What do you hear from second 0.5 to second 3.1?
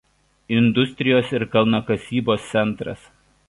Industrijos ir kalnakasybos centras.